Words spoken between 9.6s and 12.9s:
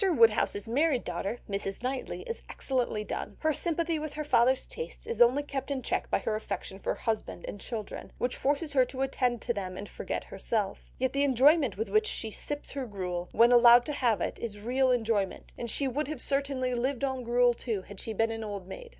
and forget herself; yet the enjoyment with which she sips her